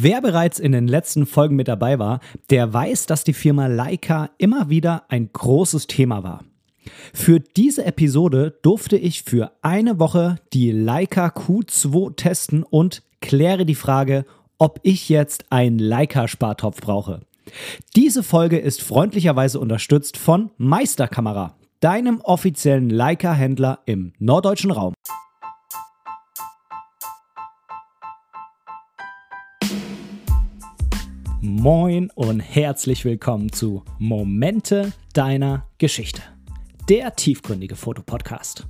[0.00, 4.30] Wer bereits in den letzten Folgen mit dabei war, der weiß, dass die Firma Leica
[4.38, 6.44] immer wieder ein großes Thema war.
[7.12, 13.74] Für diese Episode durfte ich für eine Woche die Leica Q2 testen und kläre die
[13.74, 14.24] Frage,
[14.56, 17.22] ob ich jetzt einen Leica-Spartopf brauche.
[17.96, 24.94] Diese Folge ist freundlicherweise unterstützt von Meisterkamera, deinem offiziellen Leica-Händler im norddeutschen Raum.
[31.48, 36.20] Moin und herzlich willkommen zu Momente deiner Geschichte,
[36.90, 38.66] der tiefgründige Fotopodcast.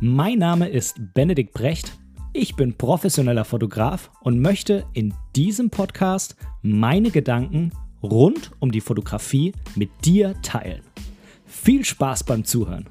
[0.00, 1.96] Mein Name ist Benedikt Brecht,
[2.34, 9.54] ich bin professioneller Fotograf und möchte in diesem Podcast meine Gedanken rund um die Fotografie
[9.74, 10.82] mit dir teilen.
[11.46, 12.90] Viel Spaß beim Zuhören.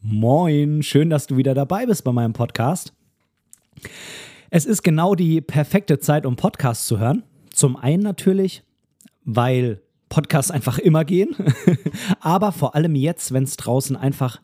[0.00, 2.94] Moin, schön, dass du wieder dabei bist bei meinem Podcast.
[4.50, 7.22] Es ist genau die perfekte Zeit, um Podcasts zu hören.
[7.50, 8.62] Zum einen natürlich,
[9.24, 11.36] weil Podcasts einfach immer gehen,
[12.20, 14.40] aber vor allem jetzt, wenn es draußen einfach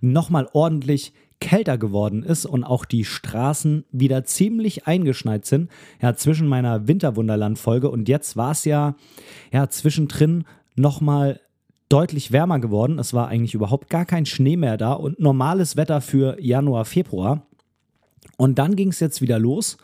[0.00, 5.70] nochmal ordentlich kälter geworden ist und auch die Straßen wieder ziemlich eingeschneit sind.
[6.00, 8.94] Ja, zwischen meiner Winterwunderland-Folge und jetzt war es ja,
[9.52, 10.44] ja zwischendrin
[10.76, 11.40] nochmal
[11.90, 12.98] deutlich wärmer geworden.
[12.98, 17.46] Es war eigentlich überhaupt gar kein Schnee mehr da und normales Wetter für Januar, Februar.
[18.36, 19.76] Und dann ging es jetzt wieder los.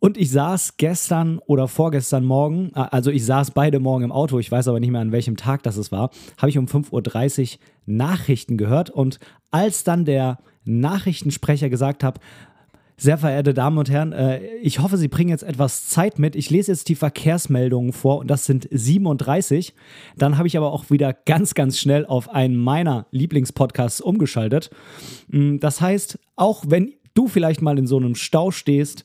[0.00, 4.38] Und ich saß gestern oder vorgestern Morgen, äh, also ich saß beide Morgen im Auto,
[4.38, 7.54] ich weiß aber nicht mehr an welchem Tag das es war, habe ich um 5.30
[7.54, 8.90] Uhr Nachrichten gehört.
[8.90, 9.18] Und
[9.50, 12.20] als dann der Nachrichtensprecher gesagt hat,
[13.00, 16.34] sehr verehrte Damen und Herren, äh, ich hoffe, Sie bringen jetzt etwas Zeit mit.
[16.34, 19.72] Ich lese jetzt die Verkehrsmeldungen vor und das sind 37.
[20.16, 24.70] Dann habe ich aber auch wieder ganz, ganz schnell auf einen meiner Lieblingspodcasts umgeschaltet.
[25.28, 29.04] Mm, das heißt, auch wenn du vielleicht mal in so einem Stau stehst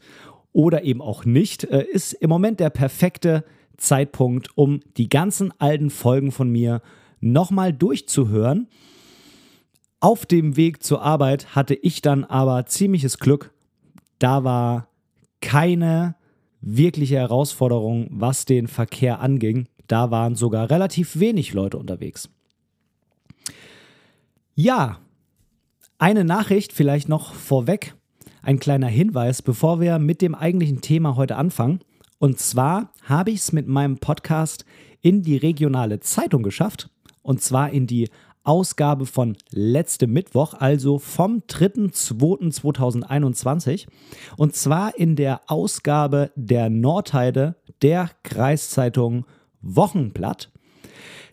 [0.52, 3.44] oder eben auch nicht, äh, ist im Moment der perfekte
[3.78, 6.82] Zeitpunkt, um die ganzen alten Folgen von mir
[7.20, 8.68] nochmal durchzuhören.
[10.00, 13.52] Auf dem Weg zur Arbeit hatte ich dann aber ziemliches Glück.
[14.20, 14.90] Da war
[15.42, 16.16] keine
[16.62, 19.68] wirkliche Herausforderung, was den Verkehr anging.
[19.88, 22.30] Da waren sogar relativ wenig Leute unterwegs.
[24.56, 25.00] Ja,
[25.98, 27.96] eine Nachricht vielleicht noch vorweg
[28.44, 31.80] ein kleiner Hinweis, bevor wir mit dem eigentlichen Thema heute anfangen.
[32.20, 34.66] Und zwar habe ich es mit meinem Podcast
[35.02, 36.92] in die regionale Zeitung geschafft.
[37.22, 38.10] Und zwar in die
[38.44, 43.88] Ausgabe von letztem Mittwoch, also vom 3.2.2021.
[44.36, 49.26] Und zwar in der Ausgabe der Nordheide der Kreiszeitung
[49.62, 50.52] Wochenblatt.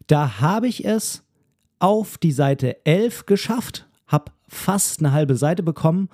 [0.06, 1.24] Da habe ich es
[1.80, 6.08] auf die Seite 11 geschafft, habe fast eine halbe Seite bekommen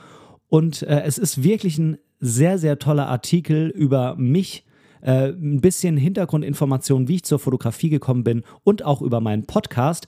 [0.48, 4.64] und äh, es ist wirklich ein sehr, sehr toller Artikel über mich,
[5.02, 10.06] äh, ein bisschen Hintergrundinformationen, wie ich zur Fotografie gekommen bin und auch über meinen Podcast.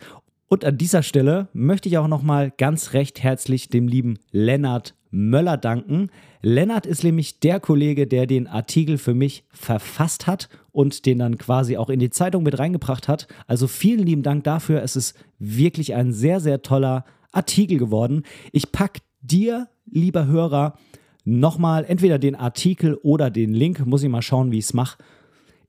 [0.48, 5.56] Und an dieser Stelle möchte ich auch nochmal ganz recht herzlich dem lieben Lennart Möller
[5.56, 6.10] danken.
[6.42, 11.38] Lennart ist nämlich der Kollege, der den Artikel für mich verfasst hat und den dann
[11.38, 13.26] quasi auch in die Zeitung mit reingebracht hat.
[13.46, 14.82] Also vielen lieben Dank dafür.
[14.82, 18.22] Es ist wirklich ein sehr, sehr toller Artikel geworden.
[18.52, 20.78] Ich packe dir lieber Hörer,
[21.24, 24.98] nochmal entweder den Artikel oder den Link, muss ich mal schauen, wie ich es mache,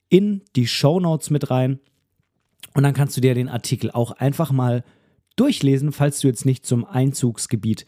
[0.10, 1.80] in die Show Notes mit rein.
[2.74, 4.84] Und dann kannst du dir den Artikel auch einfach mal
[5.36, 7.86] durchlesen, falls du jetzt nicht zum Einzugsgebiet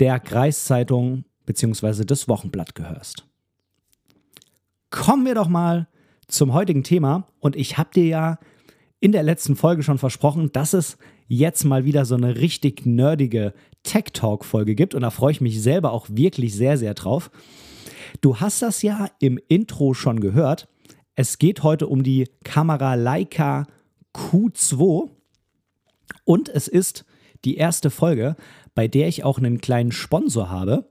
[0.00, 2.04] der Kreiszeitung bzw.
[2.04, 3.26] des Wochenblatt gehörst.
[4.90, 5.88] Kommen wir doch mal
[6.28, 7.28] zum heutigen Thema.
[7.40, 8.38] Und ich habe dir ja
[9.00, 10.98] in der letzten Folge schon versprochen, dass es
[11.32, 13.54] jetzt mal wieder so eine richtig nerdige
[13.84, 17.30] Tech Talk Folge gibt und da freue ich mich selber auch wirklich sehr, sehr drauf.
[18.20, 20.68] Du hast das ja im Intro schon gehört.
[21.14, 23.66] Es geht heute um die Kamera Leica
[24.14, 25.08] Q2
[26.24, 27.06] und es ist
[27.46, 28.36] die erste Folge,
[28.74, 30.90] bei der ich auch einen kleinen Sponsor habe.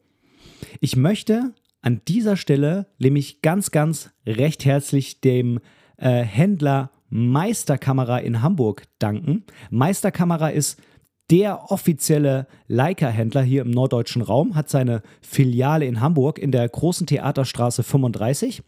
[0.80, 1.54] Ich möchte
[1.84, 5.60] an dieser Stelle nämlich ganz, ganz recht herzlich dem
[5.98, 9.44] äh, Händler Meisterkamera in Hamburg danken.
[9.70, 10.82] Meisterkamera ist
[11.30, 17.08] der offizielle Leica-Händler hier im norddeutschen Raum, hat seine Filiale in Hamburg in der großen
[17.08, 18.64] Theaterstraße 35.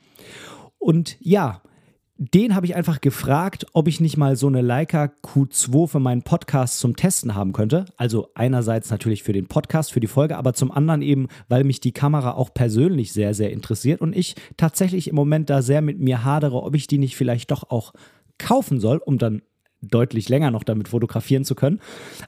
[0.78, 1.62] Und ja,
[2.18, 6.22] den habe ich einfach gefragt, ob ich nicht mal so eine Leica Q2 für meinen
[6.22, 7.86] Podcast zum Testen haben könnte.
[7.98, 11.80] Also einerseits natürlich für den Podcast, für die Folge, aber zum anderen eben, weil mich
[11.82, 16.00] die Kamera auch persönlich sehr, sehr interessiert und ich tatsächlich im Moment da sehr mit
[16.00, 17.94] mir hadere, ob ich die nicht vielleicht doch auch
[18.38, 19.42] kaufen soll, um dann
[19.82, 21.80] deutlich länger noch damit fotografieren zu können.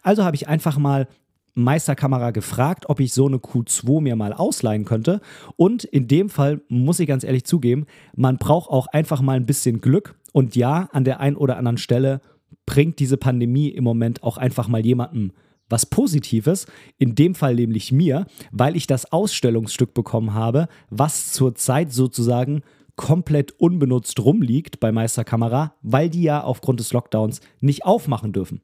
[0.02, 1.08] Also habe ich einfach mal
[1.56, 5.22] Meisterkamera gefragt, ob ich so eine Q2 mir mal ausleihen könnte.
[5.56, 7.86] Und in dem Fall muss ich ganz ehrlich zugeben,
[8.16, 10.16] man braucht auch einfach mal ein bisschen Glück.
[10.34, 12.20] Und ja, an der einen oder anderen Stelle
[12.66, 15.32] bringt diese Pandemie im Moment auch einfach mal jemandem
[15.70, 16.68] was Positives,
[17.00, 22.62] in dem Fall nämlich mir, weil ich das Ausstellungsstück bekommen habe, was zurzeit sozusagen
[22.96, 28.62] komplett unbenutzt rumliegt bei Meisterkamera, weil die ja aufgrund des Lockdowns nicht aufmachen dürfen.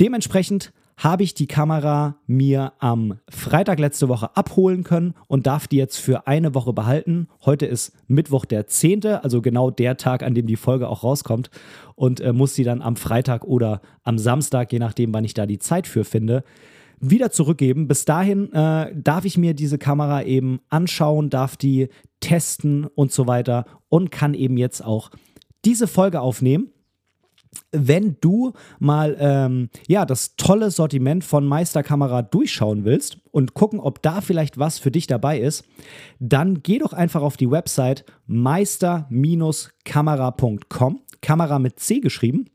[0.00, 5.76] Dementsprechend habe ich die Kamera mir am Freitag letzte Woche abholen können und darf die
[5.76, 7.28] jetzt für eine Woche behalten.
[7.44, 11.50] Heute ist Mittwoch der 10., also genau der Tag, an dem die Folge auch rauskommt
[11.96, 15.44] und äh, muss sie dann am Freitag oder am Samstag, je nachdem, wann ich da
[15.44, 16.44] die Zeit für finde,
[17.00, 17.88] wieder zurückgeben.
[17.88, 21.88] Bis dahin äh, darf ich mir diese Kamera eben anschauen, darf die
[22.20, 25.10] testen und so weiter und kann eben jetzt auch
[25.64, 26.70] diese Folge aufnehmen
[27.72, 34.02] wenn du mal ähm, ja, das tolle Sortiment von Meisterkamera durchschauen willst und gucken, ob
[34.02, 35.64] da vielleicht was für dich dabei ist,
[36.18, 42.46] dann geh doch einfach auf die Website meister-kamera.com, Kamera mit C geschrieben.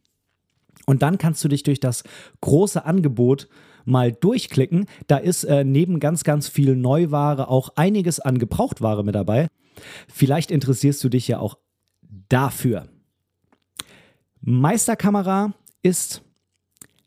[0.86, 2.04] Und dann kannst du dich durch das
[2.42, 3.48] große Angebot
[3.92, 4.86] mal durchklicken.
[5.08, 9.48] Da ist äh, neben ganz, ganz viel Neuware auch einiges an Gebrauchtware mit dabei.
[10.08, 11.58] Vielleicht interessierst du dich ja auch
[12.30, 12.88] dafür.
[14.42, 15.54] Meisterkamera
[15.84, 16.24] ist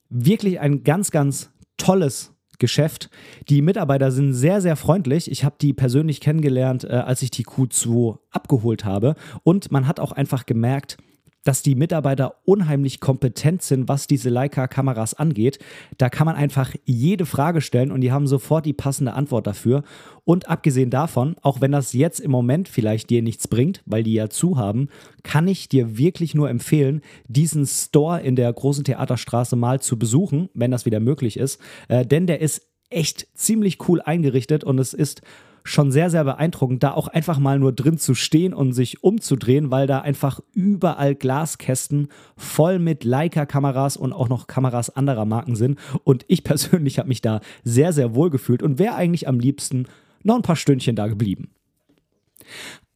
[0.09, 3.11] wirklich ein ganz, ganz tolles Geschäft.
[3.49, 5.31] Die Mitarbeiter sind sehr, sehr freundlich.
[5.31, 9.17] Ich habe die persönlich kennengelernt, äh, als ich die Q2 abgeholt habe.
[9.43, 10.97] Und man hat auch einfach gemerkt,
[11.45, 15.59] dass die Mitarbeiter unheimlich kompetent sind, was diese Leica-Kameras angeht.
[15.99, 19.83] Da kann man einfach jede Frage stellen und die haben sofort die passende Antwort dafür.
[20.25, 24.15] Und abgesehen davon, auch wenn das jetzt im Moment vielleicht dir nichts bringt, weil die
[24.15, 24.89] ja zu haben,
[25.23, 30.49] kann ich dir wirklich nur empfehlen, diesen Store in der großen Theaterstraße mal zu besuchen,
[30.55, 31.61] wenn das wieder möglich ist.
[31.89, 35.23] Äh, denn der ist echt ziemlich cool eingerichtet und es ist
[35.65, 39.71] schon sehr, sehr beeindruckend, da auch einfach mal nur drin zu stehen und sich umzudrehen,
[39.71, 45.79] weil da einfach überall Glaskästen voll mit Leica-Kameras und auch noch Kameras anderer Marken sind.
[46.05, 49.87] Und ich persönlich habe mich da sehr, sehr wohl gefühlt und wäre eigentlich am liebsten
[50.23, 51.51] noch ein paar Stündchen da geblieben.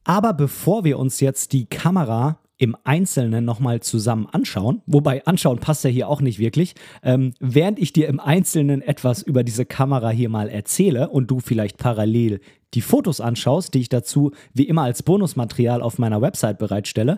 [0.03, 4.81] Aber bevor wir uns jetzt die Kamera im Einzelnen nochmal zusammen anschauen.
[4.85, 6.75] Wobei anschauen passt ja hier auch nicht wirklich.
[7.01, 11.39] Ähm, während ich dir im Einzelnen etwas über diese Kamera hier mal erzähle und du
[11.39, 12.41] vielleicht parallel
[12.73, 17.17] die Fotos anschaust, die ich dazu wie immer als Bonusmaterial auf meiner Website bereitstelle,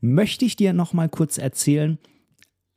[0.00, 1.98] möchte ich dir nochmal kurz erzählen,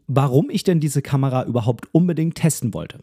[0.06, 3.00] warum ich denn diese Kamera überhaupt unbedingt testen wollte.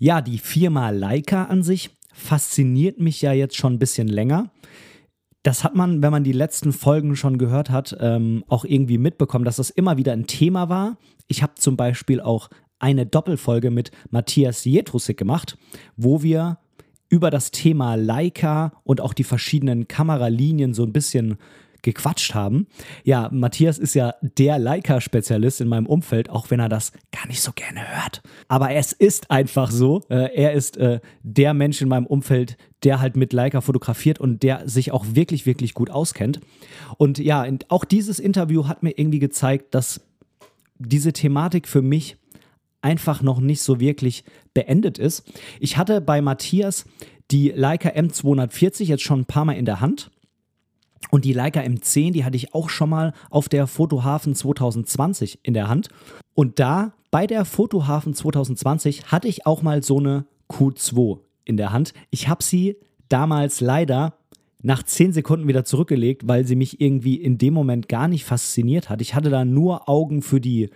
[0.00, 4.50] Ja, die Firma Leica an sich fasziniert mich ja jetzt schon ein bisschen länger
[5.44, 9.44] das hat man, wenn man die letzten Folgen schon gehört hat, ähm, auch irgendwie mitbekommen,
[9.44, 10.96] dass das immer wieder ein Thema war.
[11.28, 12.48] Ich habe zum Beispiel auch
[12.78, 15.58] eine Doppelfolge mit Matthias Jetrusik gemacht,
[15.96, 16.58] wo wir
[17.10, 21.36] über das Thema Leica und auch die verschiedenen Kameralinien so ein bisschen
[21.84, 22.66] gequatscht haben.
[23.04, 27.40] Ja, Matthias ist ja der Leica-Spezialist in meinem Umfeld, auch wenn er das gar nicht
[27.40, 28.22] so gerne hört.
[28.48, 30.02] Aber es ist einfach so.
[30.08, 34.42] Äh, er ist äh, der Mensch in meinem Umfeld, der halt mit Leica fotografiert und
[34.42, 36.40] der sich auch wirklich, wirklich gut auskennt.
[36.98, 40.00] Und ja, auch dieses Interview hat mir irgendwie gezeigt, dass
[40.78, 42.16] diese Thematik für mich
[42.80, 45.24] einfach noch nicht so wirklich beendet ist.
[45.60, 46.84] Ich hatte bei Matthias
[47.30, 50.10] die Leica M240 jetzt schon ein paar Mal in der Hand
[51.10, 55.54] und die Leica M10, die hatte ich auch schon mal auf der Fotohafen 2020 in
[55.54, 55.88] der Hand.
[56.34, 61.72] Und da bei der Fotohafen 2020 hatte ich auch mal so eine Q2 in der
[61.72, 61.94] Hand.
[62.10, 62.76] Ich habe sie
[63.08, 64.14] damals leider
[64.62, 68.88] nach 10 Sekunden wieder zurückgelegt, weil sie mich irgendwie in dem Moment gar nicht fasziniert
[68.88, 69.02] hat.
[69.02, 70.70] Ich hatte da nur Augen für die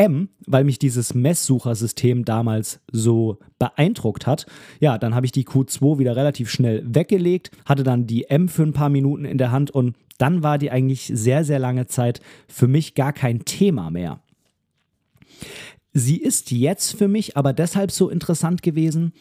[0.00, 4.46] M, weil mich dieses Messsuchersystem damals so beeindruckt hat.
[4.80, 8.62] Ja, dann habe ich die Q2 wieder relativ schnell weggelegt, hatte dann die M für
[8.62, 12.22] ein paar Minuten in der Hand und dann war die eigentlich sehr, sehr lange Zeit
[12.48, 14.20] für mich gar kein Thema mehr.
[15.92, 19.12] Sie ist jetzt für mich aber deshalb so interessant gewesen,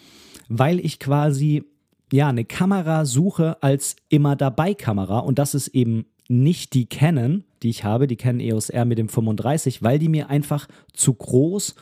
[0.47, 1.65] weil ich quasi
[2.13, 7.43] ja eine Kamera suche als immer dabei Kamera und das ist eben nicht die Canon,
[7.63, 11.13] die ich habe, die Canon EOS R mit dem 35, weil die mir einfach zu
[11.13, 11.75] groß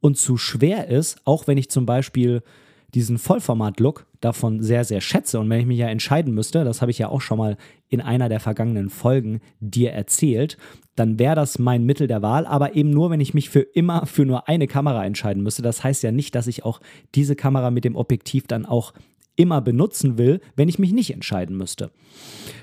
[0.00, 2.42] und zu schwer ist, auch wenn ich zum Beispiel
[2.94, 5.38] diesen Vollformat-Look davon sehr, sehr schätze.
[5.38, 7.56] Und wenn ich mich ja entscheiden müsste, das habe ich ja auch schon mal
[7.88, 10.56] in einer der vergangenen Folgen dir erzählt,
[10.96, 14.06] dann wäre das mein Mittel der Wahl, aber eben nur, wenn ich mich für immer
[14.06, 15.62] für nur eine Kamera entscheiden müsste.
[15.62, 16.80] Das heißt ja nicht, dass ich auch
[17.14, 18.94] diese Kamera mit dem Objektiv dann auch
[19.38, 21.90] immer benutzen will, wenn ich mich nicht entscheiden müsste.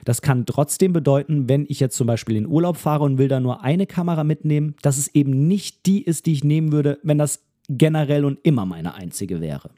[0.03, 3.39] Das kann trotzdem bedeuten, wenn ich jetzt zum Beispiel in Urlaub fahre und will da
[3.39, 7.17] nur eine Kamera mitnehmen, dass es eben nicht die ist, die ich nehmen würde, wenn
[7.17, 9.72] das generell und immer meine einzige wäre.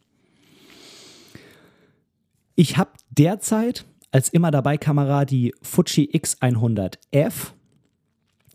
[2.55, 7.51] Ich habe derzeit als immer dabei Kamera die Fuji X100F.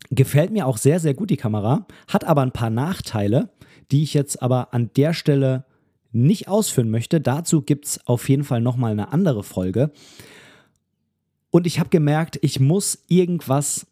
[0.09, 3.49] Gefällt mir auch sehr, sehr gut die Kamera, hat aber ein paar Nachteile,
[3.91, 5.65] die ich jetzt aber an der Stelle
[6.13, 7.19] nicht ausführen möchte.
[7.19, 9.91] Dazu gibt es auf jeden Fall nochmal eine andere Folge.
[11.51, 13.85] Und ich habe gemerkt, ich muss irgendwas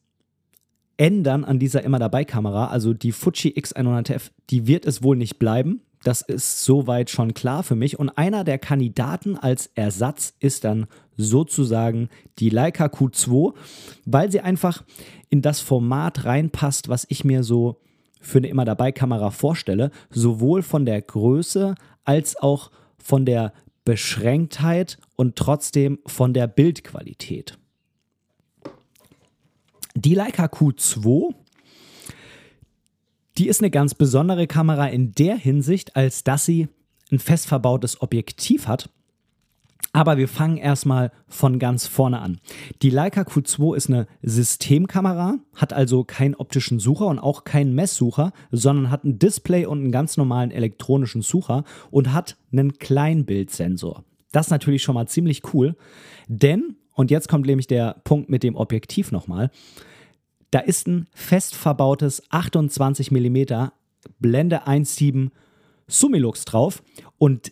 [0.98, 2.68] ändern an dieser immer dabei Kamera.
[2.68, 5.82] Also die Fuji X100F, die wird es wohl nicht bleiben.
[6.04, 8.00] Das ist soweit schon klar für mich.
[8.00, 10.88] Und einer der Kandidaten als Ersatz ist dann
[11.18, 12.10] sozusagen
[12.40, 13.54] die Leica Q2,
[14.06, 14.84] weil sie einfach
[15.30, 17.78] in das Format reinpasst, was ich mir so
[18.20, 23.54] für eine immer dabei Kamera vorstelle, sowohl von der Größe als auch von der
[23.86, 27.58] Beschränktheit und trotzdem von der Bildqualität.
[29.96, 31.34] Die Leica Q2
[33.38, 36.68] die ist eine ganz besondere Kamera in der Hinsicht, als dass sie
[37.12, 38.90] ein fest verbautes Objektiv hat.
[39.94, 42.40] Aber wir fangen erstmal von ganz vorne an.
[42.82, 48.32] Die Leica Q2 ist eine Systemkamera, hat also keinen optischen Sucher und auch keinen Messsucher,
[48.52, 54.06] sondern hat ein Display und einen ganz normalen elektronischen Sucher und hat einen Kleinbildsensor.
[54.32, 55.76] Das ist natürlich schon mal ziemlich cool,
[56.28, 59.52] denn, und jetzt kommt nämlich der Punkt mit dem Objektiv nochmal,
[60.52, 63.70] da ist ein fest verbautes 28 mm
[64.20, 65.32] Blende 1.7
[65.88, 66.82] Summilux drauf
[67.18, 67.52] und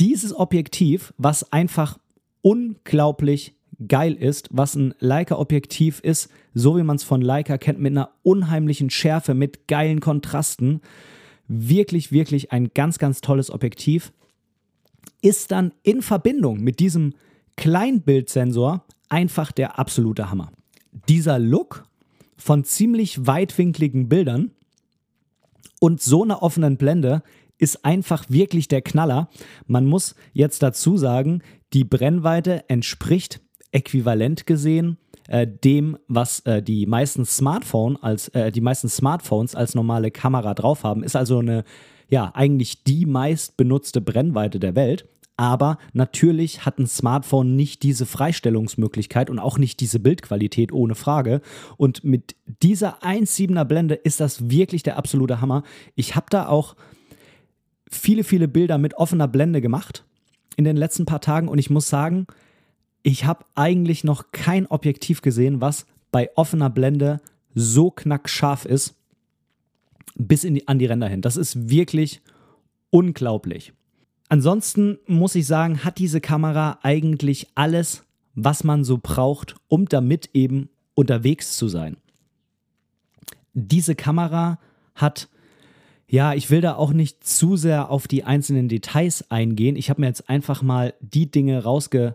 [0.00, 1.98] dieses Objektiv, was einfach
[2.42, 3.54] unglaublich
[3.86, 8.10] geil ist, was ein Leica-Objektiv ist, so wie man es von Leica kennt, mit einer
[8.22, 10.80] unheimlichen Schärfe, mit geilen Kontrasten.
[11.48, 14.12] Wirklich, wirklich ein ganz, ganz tolles Objektiv.
[15.22, 17.14] Ist dann in Verbindung mit diesem
[17.56, 20.50] Kleinbildsensor einfach der absolute Hammer.
[21.08, 21.84] Dieser Look
[22.36, 24.50] von ziemlich weitwinkligen Bildern
[25.78, 27.22] und so einer offenen Blende
[27.60, 29.28] ist einfach wirklich der Knaller.
[29.66, 33.40] Man muss jetzt dazu sagen, die Brennweite entspricht
[33.72, 34.96] äquivalent gesehen
[35.28, 40.54] äh, dem, was äh, die meisten Smartphone als äh, die meisten Smartphones als normale Kamera
[40.54, 41.04] drauf haben.
[41.04, 41.64] Ist also eine
[42.08, 45.06] ja eigentlich die meist benutzte Brennweite der Welt.
[45.36, 51.40] Aber natürlich hat ein Smartphone nicht diese Freistellungsmöglichkeit und auch nicht diese Bildqualität ohne Frage.
[51.78, 55.62] Und mit dieser 1,7er Blende ist das wirklich der absolute Hammer.
[55.94, 56.76] Ich habe da auch
[57.90, 60.04] viele, viele Bilder mit offener Blende gemacht
[60.56, 62.26] in den letzten paar Tagen und ich muss sagen,
[63.02, 67.20] ich habe eigentlich noch kein Objektiv gesehen, was bei offener Blende
[67.54, 68.94] so knackscharf ist,
[70.14, 71.22] bis die, an die Ränder hin.
[71.22, 72.20] Das ist wirklich
[72.90, 73.72] unglaublich.
[74.28, 78.04] Ansonsten muss ich sagen, hat diese Kamera eigentlich alles,
[78.34, 81.96] was man so braucht, um damit eben unterwegs zu sein.
[83.54, 84.58] Diese Kamera
[84.94, 85.28] hat,
[86.10, 89.76] ja, ich will da auch nicht zu sehr auf die einzelnen Details eingehen.
[89.76, 92.14] Ich habe mir jetzt einfach mal die Dinge rausge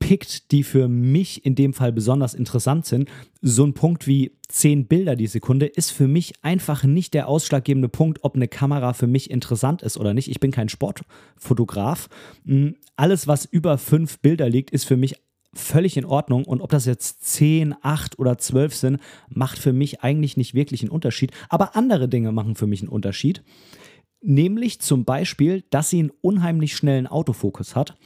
[0.00, 3.08] gepickt, die für mich in dem Fall besonders interessant sind.
[3.42, 7.88] So ein Punkt wie 10 Bilder die Sekunde ist für mich einfach nicht der ausschlaggebende
[7.88, 10.28] Punkt, ob eine Kamera für mich interessant ist oder nicht.
[10.28, 12.08] Ich bin kein Sportfotograf.
[12.44, 15.16] Hm, alles, was über 5 Bilder liegt, ist für mich
[15.52, 16.44] völlig in Ordnung.
[16.44, 20.82] Und ob das jetzt 10, 8 oder 12 sind, macht für mich eigentlich nicht wirklich
[20.82, 21.32] einen Unterschied.
[21.48, 23.42] Aber andere Dinge machen für mich einen Unterschied.
[24.22, 27.96] Nämlich zum Beispiel, dass sie einen unheimlich schnellen Autofokus hat.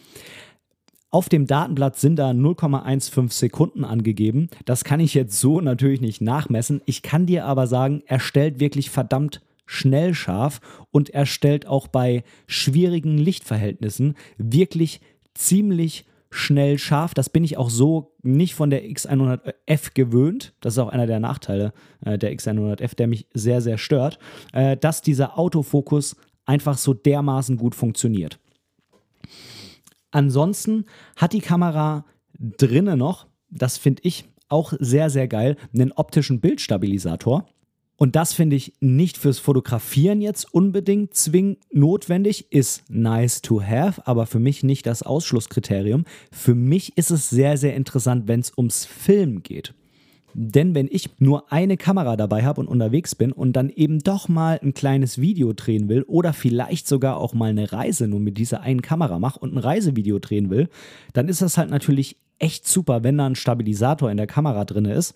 [1.10, 4.48] Auf dem Datenblatt sind da 0,15 Sekunden angegeben.
[4.64, 6.82] Das kann ich jetzt so natürlich nicht nachmessen.
[6.86, 10.60] Ich kann dir aber sagen, er stellt wirklich verdammt schnell scharf
[10.90, 15.00] und er stellt auch bei schwierigen Lichtverhältnissen wirklich
[15.34, 17.14] ziemlich schnell scharf.
[17.14, 20.52] Das bin ich auch so nicht von der X100F gewöhnt.
[20.60, 21.72] Das ist auch einer der Nachteile
[22.04, 24.18] äh, der X100F, der mich sehr, sehr stört,
[24.52, 28.38] äh, dass dieser Autofokus einfach so dermaßen gut funktioniert.
[30.10, 30.86] Ansonsten
[31.16, 32.04] hat die Kamera
[32.38, 37.46] drinnen noch, das finde ich auch sehr, sehr geil, einen optischen Bildstabilisator.
[37.96, 44.04] Und das finde ich nicht fürs Fotografieren jetzt unbedingt zwingend notwendig, ist nice to have,
[44.06, 46.04] aber für mich nicht das Ausschlusskriterium.
[46.32, 49.74] Für mich ist es sehr, sehr interessant, wenn es ums Film geht.
[50.36, 54.28] Denn wenn ich nur eine Kamera dabei habe und unterwegs bin und dann eben doch
[54.28, 58.36] mal ein kleines Video drehen will oder vielleicht sogar auch mal eine Reise nur mit
[58.36, 60.68] dieser einen Kamera mache und ein Reisevideo drehen will,
[61.12, 64.86] dann ist das halt natürlich echt super, wenn da ein Stabilisator in der Kamera drin
[64.86, 65.14] ist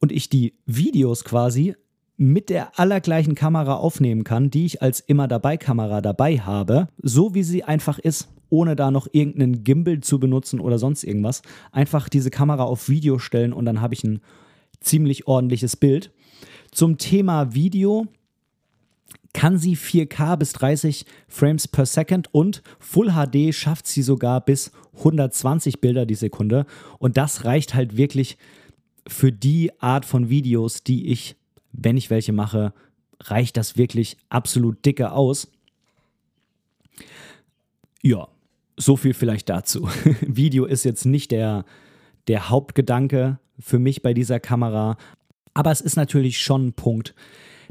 [0.00, 1.74] und ich die Videos quasi
[2.16, 7.34] mit der allergleichen Kamera aufnehmen kann, die ich als immer dabei Kamera dabei habe, so
[7.34, 11.42] wie sie einfach ist ohne da noch irgendeinen Gimbal zu benutzen oder sonst irgendwas.
[11.72, 14.20] Einfach diese Kamera auf Video stellen und dann habe ich ein
[14.80, 16.10] ziemlich ordentliches Bild.
[16.72, 18.06] Zum Thema Video
[19.32, 24.72] kann sie 4K bis 30 Frames per Second und Full HD schafft sie sogar bis
[24.98, 26.66] 120 Bilder die Sekunde.
[26.98, 28.36] Und das reicht halt wirklich
[29.06, 31.36] für die Art von Videos, die ich,
[31.72, 32.72] wenn ich welche mache,
[33.20, 35.50] reicht das wirklich absolut dicke aus.
[38.02, 38.28] Ja,
[38.76, 39.88] so viel vielleicht dazu.
[40.20, 41.64] Video ist jetzt nicht der,
[42.28, 44.96] der Hauptgedanke für mich bei dieser Kamera,
[45.52, 47.14] aber es ist natürlich schon ein Punkt,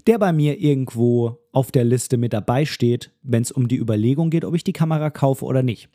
[0.06, 4.30] der bei mir irgendwo auf der Liste mit dabei steht, wenn es um die Überlegung
[4.30, 5.90] geht, ob ich die Kamera kaufe oder nicht.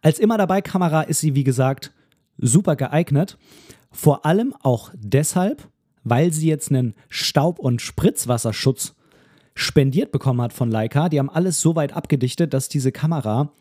[0.00, 1.92] Als immer dabei Kamera ist sie, wie gesagt,
[2.38, 3.38] super geeignet.
[3.90, 5.68] Vor allem auch deshalb,
[6.04, 8.94] weil sie jetzt einen Staub- und Spritzwasserschutz
[9.54, 11.08] spendiert bekommen hat von Leica.
[11.08, 13.52] Die haben alles so weit abgedichtet, dass diese Kamera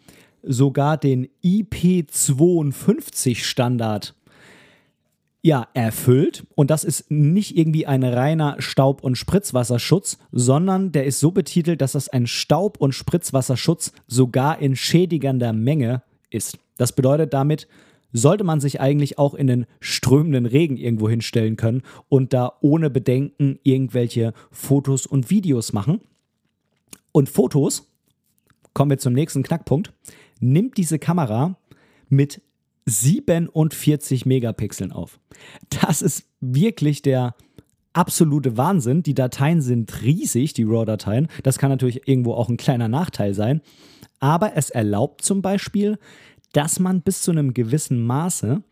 [0.42, 4.16] sogar den IP52 Standard
[5.44, 6.46] ja, erfüllt.
[6.56, 11.82] Und das ist nicht irgendwie ein reiner Staub- und Spritzwasserschutz, sondern der ist so betitelt,
[11.82, 16.60] dass das ein Staub- und Spritzwasserschutz sogar in schädigender Menge ist.
[16.78, 17.68] Das bedeutet damit,
[18.13, 22.89] sollte man sich eigentlich auch in den strömenden Regen irgendwo hinstellen können und da ohne
[22.89, 26.01] Bedenken irgendwelche Fotos und Videos machen.
[27.12, 27.91] Und Fotos,
[28.74, 29.94] kommen wir zum nächsten Knackpunkt,
[30.39, 31.58] nimmt diese Kamera
[32.10, 32.41] mit
[32.86, 35.20] 47 Megapixeln auf.
[35.70, 37.36] Das ist wirklich der
[37.94, 39.03] absolute Wahnsinn.
[39.03, 41.27] Die Dateien sind riesig, die RAW-Dateien.
[41.44, 43.62] Das kann natürlich irgendwo auch ein kleiner Nachteil sein.
[44.20, 45.98] Aber es erlaubt zum Beispiel,
[46.53, 48.63] dass man bis zu einem gewissen Maße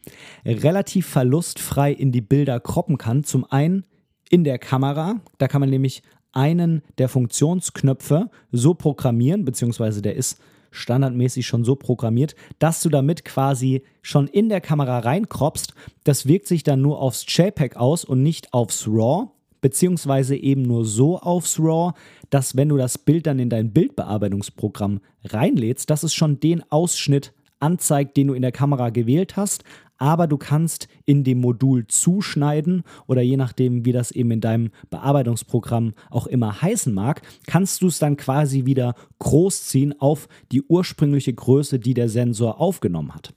[0.45, 3.23] relativ verlustfrei in die Bilder kroppen kann.
[3.23, 3.85] Zum einen
[4.29, 10.39] in der Kamera, da kann man nämlich einen der Funktionsknöpfe so programmieren, beziehungsweise der ist
[10.71, 15.73] standardmäßig schon so programmiert, dass du damit quasi schon in der Kamera reinkropst.
[16.03, 19.29] Das wirkt sich dann nur aufs JPEG aus und nicht aufs RAW,
[19.61, 21.93] beziehungsweise eben nur so aufs RAW,
[22.29, 27.33] dass wenn du das Bild dann in dein Bildbearbeitungsprogramm reinlädst, dass es schon den Ausschnitt
[27.59, 29.63] anzeigt, den du in der Kamera gewählt hast,
[29.99, 34.71] aber du kannst in dem Modul zuschneiden oder je nachdem, wie das eben in deinem
[34.89, 41.33] Bearbeitungsprogramm auch immer heißen mag, kannst du es dann quasi wieder großziehen auf die ursprüngliche
[41.33, 43.33] Größe, die der Sensor aufgenommen hat.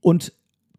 [0.00, 0.32] Und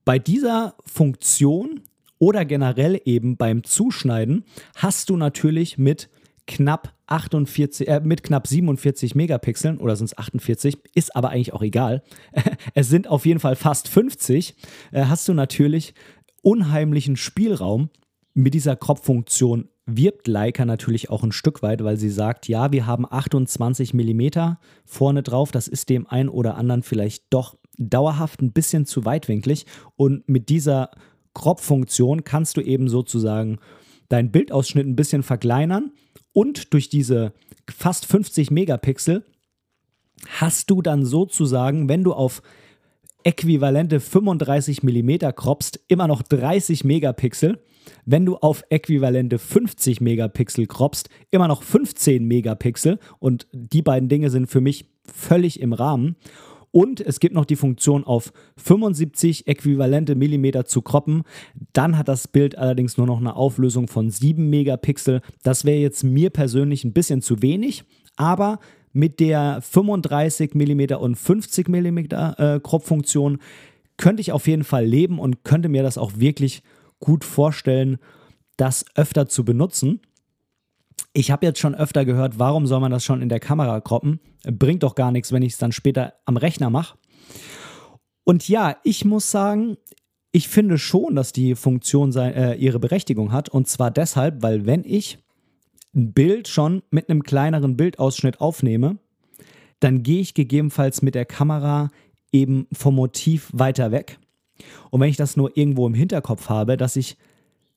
[0.03, 1.81] bei dieser Funktion
[2.19, 4.43] oder generell eben beim Zuschneiden
[4.75, 6.09] hast du natürlich mit
[6.49, 12.01] knapp 48, äh, mit knapp 47 Megapixeln oder es 48, ist aber eigentlich auch egal.
[12.73, 14.55] es sind auf jeden Fall fast 50.
[14.91, 15.93] Äh, hast du natürlich
[16.41, 17.89] unheimlichen Spielraum.
[18.33, 22.87] Mit dieser Crop-Funktion wirbt Leica natürlich auch ein Stück weit, weil sie sagt, ja, wir
[22.87, 25.51] haben 28 mm vorne drauf.
[25.51, 29.65] Das ist dem einen oder anderen vielleicht doch dauerhaft ein bisschen zu weitwinklig.
[29.95, 30.89] Und mit dieser
[31.35, 33.59] Crop-Funktion kannst du eben sozusagen
[34.09, 35.91] deinen Bildausschnitt ein bisschen verkleinern
[36.33, 37.33] und durch diese
[37.69, 39.23] fast 50 Megapixel
[40.27, 42.41] hast du dann sozusagen, wenn du auf
[43.23, 47.59] äquivalente 35 mm croppst, immer noch 30 Megapixel.
[48.05, 52.99] Wenn du auf äquivalente 50 Megapixel croppst, immer noch 15 Megapixel.
[53.19, 56.15] Und die beiden Dinge sind für mich völlig im Rahmen.
[56.71, 61.23] Und es gibt noch die Funktion auf 75 äquivalente Millimeter zu kroppen.
[61.73, 65.21] Dann hat das Bild allerdings nur noch eine Auflösung von 7 Megapixel.
[65.43, 67.83] Das wäre jetzt mir persönlich ein bisschen zu wenig,
[68.15, 68.59] aber
[68.91, 72.59] mit der 35 mm und 50 mm äh,
[73.97, 76.63] könnte ich auf jeden Fall leben und könnte mir das auch wirklich
[76.99, 77.97] gut vorstellen,
[78.57, 80.01] das öfter zu benutzen.
[81.13, 84.19] Ich habe jetzt schon öfter gehört, warum soll man das schon in der Kamera kroppen?
[84.43, 86.97] Bringt doch gar nichts, wenn ich es dann später am Rechner mache.
[88.23, 89.77] Und ja, ich muss sagen,
[90.31, 93.49] ich finde schon, dass die Funktion sein, äh, ihre Berechtigung hat.
[93.49, 95.17] Und zwar deshalb, weil wenn ich
[95.95, 98.97] ein Bild schon mit einem kleineren Bildausschnitt aufnehme,
[99.79, 101.89] dann gehe ich gegebenenfalls mit der Kamera
[102.31, 104.19] eben vom Motiv weiter weg.
[104.91, 107.17] Und wenn ich das nur irgendwo im Hinterkopf habe, dass ich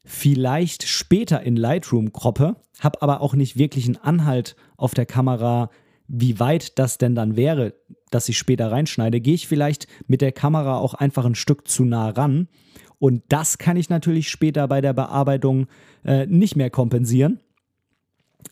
[0.04, 5.70] vielleicht später in Lightroom kroppe, habe aber auch nicht wirklich einen Anhalt auf der Kamera,
[6.08, 7.74] wie weit das denn dann wäre,
[8.10, 11.84] dass ich später reinschneide, gehe ich vielleicht mit der Kamera auch einfach ein Stück zu
[11.84, 12.48] nah ran.
[12.98, 15.66] Und das kann ich natürlich später bei der Bearbeitung
[16.04, 17.40] äh, nicht mehr kompensieren,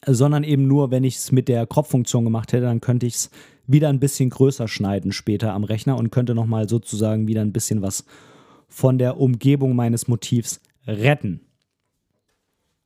[0.06, 3.30] sondern eben nur, wenn ich es mit der Crop-Funktion gemacht hätte, dann könnte ich es
[3.66, 7.82] wieder ein bisschen größer schneiden später am Rechner und könnte nochmal sozusagen wieder ein bisschen
[7.82, 8.04] was
[8.68, 11.40] von der Umgebung meines Motivs retten.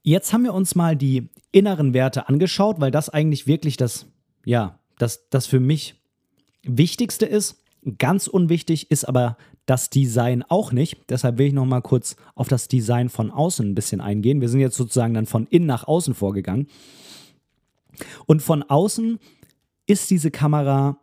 [0.03, 4.07] Jetzt haben wir uns mal die inneren Werte angeschaut, weil das eigentlich wirklich das,
[4.45, 5.95] ja, das, das für mich
[6.63, 7.63] Wichtigste ist.
[7.99, 10.99] Ganz unwichtig ist aber das Design auch nicht.
[11.09, 14.41] Deshalb will ich noch mal kurz auf das Design von außen ein bisschen eingehen.
[14.41, 16.69] Wir sind jetzt sozusagen dann von innen nach außen vorgegangen.
[18.27, 19.19] Und von außen
[19.87, 20.99] ist diese Kamera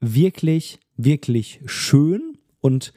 [0.00, 2.92] wirklich, wirklich schön und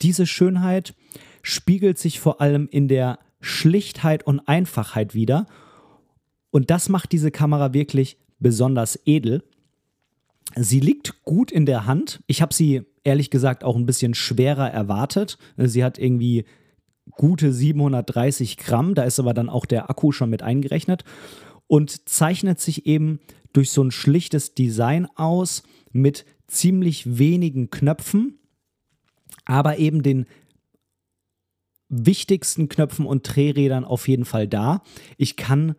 [0.00, 0.94] diese Schönheit
[1.42, 5.46] spiegelt sich vor allem in der Schlichtheit und Einfachheit wieder.
[6.50, 9.42] Und das macht diese Kamera wirklich besonders edel.
[10.56, 12.22] Sie liegt gut in der Hand.
[12.26, 15.38] Ich habe sie ehrlich gesagt auch ein bisschen schwerer erwartet.
[15.56, 16.44] Sie hat irgendwie
[17.10, 21.04] gute 730 Gramm, da ist aber dann auch der Akku schon mit eingerechnet
[21.66, 23.20] und zeichnet sich eben
[23.52, 28.38] durch so ein schlichtes Design aus mit ziemlich wenigen Knöpfen,
[29.44, 30.26] aber eben den
[31.88, 34.82] wichtigsten Knöpfen und Drehrädern auf jeden Fall da.
[35.16, 35.74] Ich kann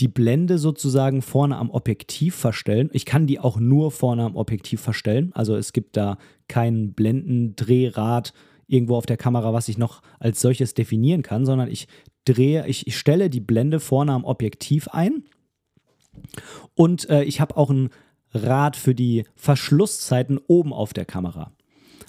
[0.00, 2.90] die Blende sozusagen vorne am Objektiv verstellen.
[2.92, 5.30] Ich kann die auch nur vorne am Objektiv verstellen.
[5.34, 8.34] Also es gibt da kein Blendendrehrad
[8.66, 11.88] irgendwo auf der Kamera, was ich noch als solches definieren kann, sondern ich
[12.24, 15.24] drehe, ich, ich stelle die Blende vorne am Objektiv ein.
[16.74, 17.90] Und äh, ich habe auch ein
[18.34, 21.52] Rad für die Verschlusszeiten oben auf der Kamera.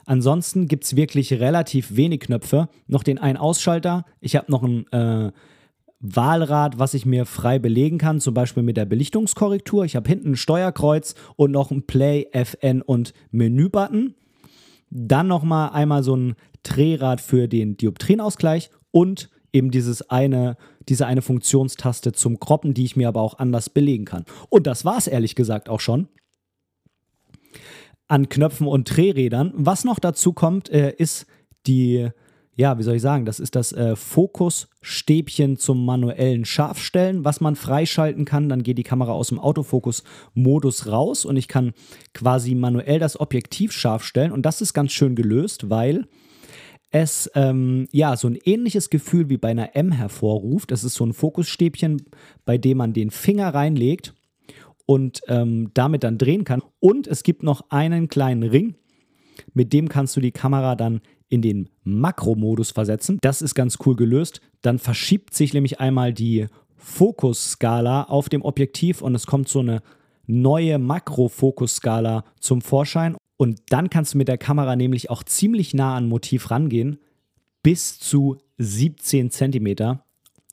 [0.07, 2.69] Ansonsten gibt es wirklich relativ wenig Knöpfe.
[2.87, 4.05] Noch den einen Ausschalter.
[4.21, 5.33] Ich habe noch ein äh,
[5.99, 9.83] Wahlrad, was ich mir frei belegen kann, zum Beispiel mit der Belichtungskorrektur.
[9.83, 14.15] Ich habe hinten ein Steuerkreuz und noch ein Play, FN und Menü-Button.
[14.89, 20.55] Dann nochmal einmal so ein Drehrad für den Dioptrienausgleich und eben dieses eine,
[20.87, 24.23] diese eine Funktionstaste zum Kroppen, die ich mir aber auch anders belegen kann.
[24.47, 26.07] Und das war es ehrlich gesagt auch schon
[28.07, 29.53] an Knöpfen und Drehrädern.
[29.55, 31.25] Was noch dazu kommt, äh, ist
[31.65, 32.09] die
[32.57, 37.55] ja, wie soll ich sagen, das ist das äh, Fokusstäbchen zum manuellen Scharfstellen, was man
[37.55, 38.49] freischalten kann.
[38.49, 41.73] Dann geht die Kamera aus dem Autofokus-Modus raus und ich kann
[42.15, 44.31] quasi manuell das Objektiv scharf stellen.
[44.31, 46.07] Und das ist ganz schön gelöst, weil
[46.89, 50.71] es ähm, ja so ein ähnliches Gefühl wie bei einer M hervorruft.
[50.71, 52.01] Es ist so ein Fokusstäbchen,
[52.43, 54.15] bei dem man den Finger reinlegt
[54.87, 56.63] und ähm, damit dann drehen kann.
[56.79, 58.75] Und es gibt noch einen kleinen Ring,
[59.53, 63.19] mit dem kannst du die Kamera dann in den Makromodus versetzen.
[63.21, 64.41] Das ist ganz cool gelöst.
[64.61, 66.47] Dann verschiebt sich nämlich einmal die
[66.77, 69.81] Fokusskala auf dem Objektiv und es kommt so eine
[70.25, 73.17] neue Makrofokusskala zum Vorschein.
[73.35, 76.97] Und dann kannst du mit der Kamera nämlich auch ziemlich nah an Motiv rangehen,
[77.61, 80.05] bis zu 17 Zentimeter.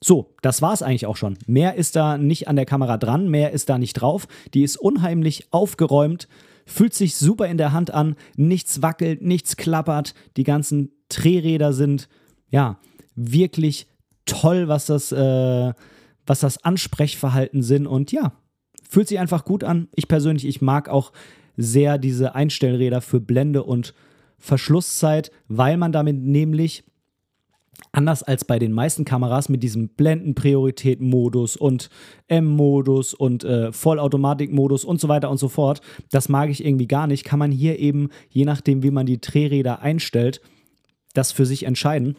[0.04, 1.38] So, das war es eigentlich auch schon.
[1.46, 4.28] Mehr ist da nicht an der Kamera dran, mehr ist da nicht drauf.
[4.52, 6.28] Die ist unheimlich aufgeräumt
[6.66, 12.08] Fühlt sich super in der Hand an, nichts wackelt, nichts klappert, die ganzen Drehräder sind
[12.48, 12.78] ja
[13.14, 13.86] wirklich
[14.24, 15.72] toll, was das, äh,
[16.26, 18.32] was das Ansprechverhalten sind und ja,
[18.88, 19.88] fühlt sich einfach gut an.
[19.94, 21.12] Ich persönlich, ich mag auch
[21.56, 23.94] sehr diese Einstellräder für Blende und
[24.38, 26.84] Verschlusszeit, weil man damit nämlich
[27.92, 31.90] anders als bei den meisten Kameras mit diesem Blendenpriorität-Modus und
[32.28, 37.06] M-Modus und äh, Vollautomatik-Modus und so weiter und so fort, das mag ich irgendwie gar
[37.06, 40.40] nicht, kann man hier eben, je nachdem, wie man die Drehräder einstellt,
[41.14, 42.16] das für sich entscheiden.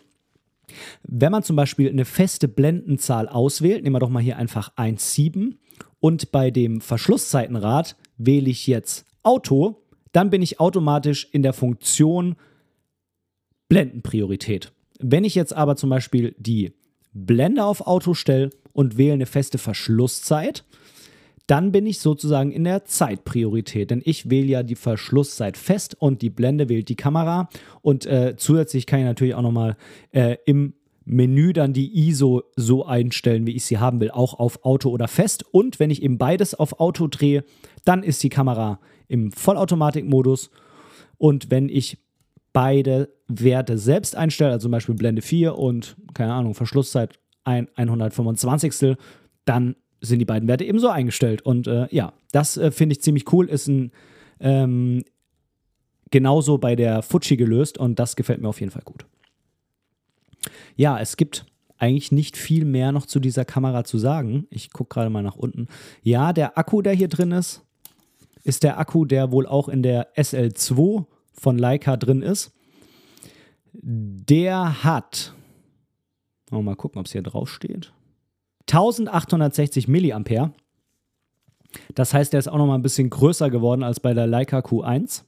[1.04, 5.56] Wenn man zum Beispiel eine feste Blendenzahl auswählt, nehmen wir doch mal hier einfach 1,7
[6.00, 12.36] und bei dem Verschlusszeitenrad wähle ich jetzt Auto, dann bin ich automatisch in der Funktion
[13.68, 14.72] Blendenpriorität.
[15.00, 16.74] Wenn ich jetzt aber zum Beispiel die
[17.14, 20.64] Blende auf Auto stelle und wähle eine feste Verschlusszeit,
[21.48, 26.22] dann bin ich sozusagen in der Zeitpriorität, denn ich wähle ja die Verschlusszeit fest und
[26.22, 27.50] die Blende wählt die Kamera.
[27.82, 29.78] Und äh, zusätzlich kann ich natürlich auch nochmal
[30.12, 30.74] äh, im
[31.06, 35.08] Menü dann die ISO so einstellen, wie ich sie haben will, auch auf Auto oder
[35.08, 35.46] fest.
[35.52, 37.44] Und wenn ich eben beides auf Auto drehe,
[37.84, 40.50] dann ist die Kamera im Vollautomatikmodus.
[41.20, 42.00] Und wenn ich
[42.56, 48.96] beide Werte selbst einstelle, also zum Beispiel Blende 4 und, keine Ahnung, Verschlusszeit 125.
[49.44, 51.42] Dann sind die beiden Werte ebenso eingestellt.
[51.42, 53.50] Und äh, ja, das äh, finde ich ziemlich cool.
[53.50, 53.92] Ist ein
[54.40, 55.04] ähm,
[56.12, 59.06] genauso bei der Fuji gelöst und das gefällt mir auf jeden Fall gut.
[60.78, 61.46] Ja, es gibt
[61.78, 64.48] eigentlich nicht viel mehr noch zu dieser Kamera zu sagen.
[64.50, 65.68] Ich gucke gerade mal nach unten.
[66.04, 67.66] Ja, der Akku, der hier drin ist,
[68.46, 71.06] ist der Akku, der wohl auch in der SL2
[71.38, 72.52] von Leica drin ist.
[73.74, 75.34] Der hat,
[76.50, 77.94] mal gucken, ob es hier drauf steht,
[78.68, 80.52] 1860 Milliampere.
[81.94, 84.60] Das heißt, der ist auch noch mal ein bisschen größer geworden als bei der Leica
[84.60, 85.24] Q1.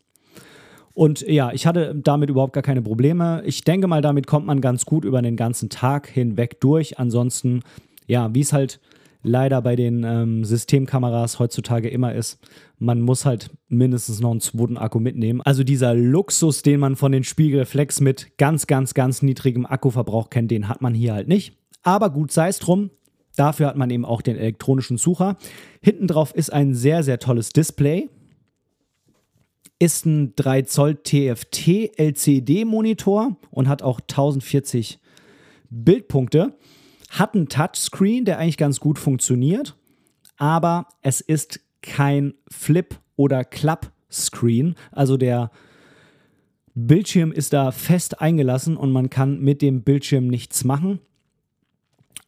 [0.93, 3.43] Und ja, ich hatte damit überhaupt gar keine Probleme.
[3.45, 6.97] Ich denke mal, damit kommt man ganz gut über den ganzen Tag hinweg durch.
[6.97, 7.61] Ansonsten,
[8.07, 8.79] ja, wie es halt
[9.23, 12.39] leider bei den ähm, Systemkameras heutzutage immer ist.
[12.79, 15.41] Man muss halt mindestens noch einen zweiten Akku mitnehmen.
[15.41, 20.51] Also dieser Luxus, den man von den Spiegelreflex mit ganz, ganz, ganz niedrigem Akkuverbrauch kennt,
[20.51, 21.57] den hat man hier halt nicht.
[21.83, 22.91] Aber gut sei es drum.
[23.35, 25.37] Dafür hat man eben auch den elektronischen Sucher.
[25.81, 28.09] Hinten drauf ist ein sehr, sehr tolles Display.
[29.79, 34.99] Ist ein 3 Zoll TFT LCD Monitor und hat auch 1040
[35.69, 36.57] Bildpunkte.
[37.09, 39.75] Hat einen Touchscreen, der eigentlich ganz gut funktioniert,
[40.37, 44.75] aber es ist kein Flip- oder Klapp-Screen.
[44.91, 45.51] Also der
[46.75, 50.99] Bildschirm ist da fest eingelassen und man kann mit dem Bildschirm nichts machen.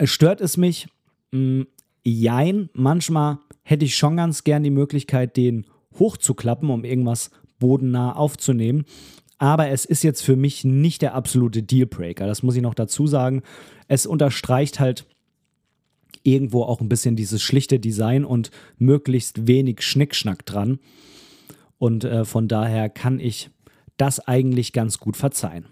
[0.03, 0.87] Stört es mich?
[1.31, 1.67] Mh, mm,
[2.03, 2.69] jein.
[2.73, 5.65] Manchmal hätte ich schon ganz gern die Möglichkeit, den
[5.99, 8.85] hochzuklappen, um irgendwas bodennah aufzunehmen.
[9.39, 12.27] Aber es ist jetzt für mich nicht der absolute Dealbreaker.
[12.27, 13.41] Das muss ich noch dazu sagen.
[13.87, 15.05] Es unterstreicht halt
[16.23, 20.79] irgendwo auch ein bisschen dieses schlichte Design und möglichst wenig Schnickschnack dran.
[21.77, 23.49] Und äh, von daher kann ich
[23.95, 25.65] das eigentlich ganz gut verzeihen.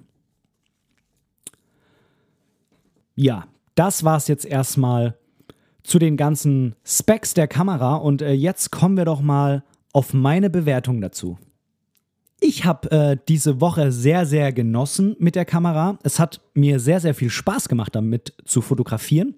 [3.15, 5.17] Ja, das war es jetzt erstmal
[5.83, 10.49] zu den ganzen Specs der Kamera und äh, jetzt kommen wir doch mal auf meine
[10.49, 11.37] Bewertung dazu.
[12.39, 15.97] Ich habe äh, diese Woche sehr, sehr genossen mit der Kamera.
[16.03, 19.35] Es hat mir sehr, sehr viel Spaß gemacht, damit zu fotografieren.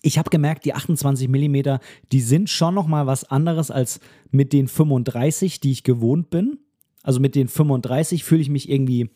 [0.00, 1.78] Ich habe gemerkt, die 28 mm,
[2.12, 6.58] die sind schon noch mal was anderes als mit den 35, die ich gewohnt bin.
[7.02, 9.10] Also mit den 35 fühle ich mich irgendwie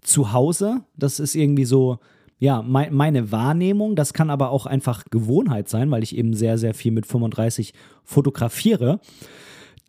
[0.00, 0.84] zu Hause.
[0.96, 1.98] Das ist irgendwie so,
[2.38, 3.94] ja, mein, meine Wahrnehmung.
[3.94, 7.74] Das kann aber auch einfach Gewohnheit sein, weil ich eben sehr, sehr viel mit 35
[8.04, 9.00] fotografiere.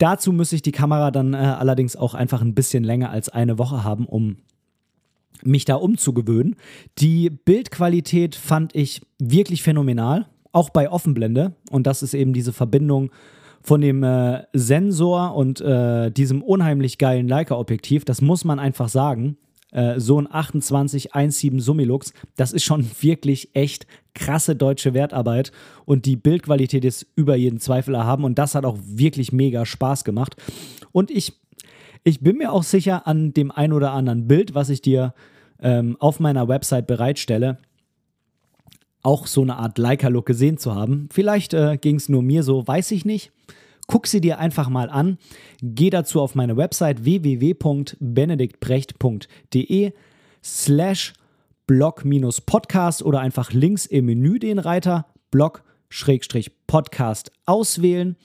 [0.03, 3.57] Dazu müsste ich die Kamera dann äh, allerdings auch einfach ein bisschen länger als eine
[3.57, 4.35] Woche haben, um
[5.43, 6.57] mich da umzugewöhnen.
[6.97, 11.53] Die Bildqualität fand ich wirklich phänomenal, auch bei Offenblende.
[11.71, 13.11] Und das ist eben diese Verbindung
[13.61, 18.03] von dem äh, Sensor und äh, diesem unheimlich geilen Leica-Objektiv.
[18.03, 19.37] Das muss man einfach sagen.
[19.73, 25.51] Äh, so ein 2817 Summilux, das ist schon wirklich echt krasse deutsche Wertarbeit
[25.85, 30.03] und die Bildqualität ist über jeden Zweifel erhaben und das hat auch wirklich mega Spaß
[30.03, 30.35] gemacht.
[30.91, 31.33] Und ich,
[32.03, 35.15] ich bin mir auch sicher an dem ein oder anderen Bild, was ich dir
[35.59, 37.57] ähm, auf meiner Website bereitstelle,
[39.01, 41.09] auch so eine Art Leica-Look gesehen zu haben.
[41.11, 43.31] Vielleicht äh, ging es nur mir so, weiß ich nicht.
[43.93, 45.19] Guck sie dir einfach mal an.
[45.61, 49.91] Geh dazu auf meine Website www.benediktbrecht.de
[50.43, 51.13] slash
[51.67, 58.15] blog-podcast oder einfach links im Menü den Reiter blog-podcast auswählen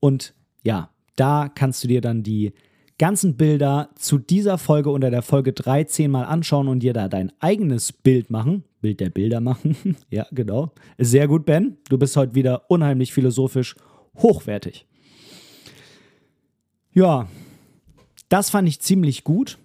[0.00, 0.32] und
[0.64, 2.54] ja, da kannst du dir dann die
[2.96, 7.30] ganzen Bilder zu dieser Folge unter der Folge 13 mal anschauen und dir da dein
[7.40, 8.64] eigenes Bild machen.
[8.80, 9.98] Bild der Bilder machen.
[10.10, 10.72] ja, genau.
[10.96, 11.76] Sehr gut, Ben.
[11.90, 13.76] Du bist heute wieder unheimlich philosophisch
[14.16, 14.86] hochwertig.
[16.92, 17.28] Ja,
[18.28, 19.58] das fand ich ziemlich gut.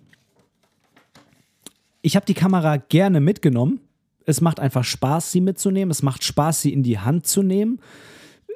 [2.01, 3.79] Ich habe die Kamera gerne mitgenommen.
[4.25, 5.91] Es macht einfach Spaß, sie mitzunehmen.
[5.91, 7.79] Es macht Spaß, sie in die Hand zu nehmen.